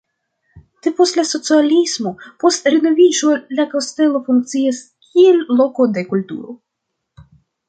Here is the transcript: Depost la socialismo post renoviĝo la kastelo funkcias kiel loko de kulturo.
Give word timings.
Depost 0.85 1.17
la 1.19 1.25
socialismo 1.31 2.13
post 2.43 2.69
renoviĝo 2.75 3.35
la 3.59 3.67
kastelo 3.75 4.23
funkcias 4.31 4.81
kiel 5.11 5.45
loko 5.61 5.89
de 5.99 6.07
kulturo. 6.13 6.59